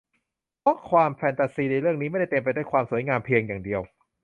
[0.61, 3.81] เพราะความแฟนตาซีในเรื่องนี้ไม่ได้เต็มไปด้วยความสวยงามเพียงอย่างเดียว